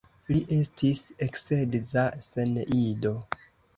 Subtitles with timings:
[0.35, 3.13] Li estis eksedza sen ido.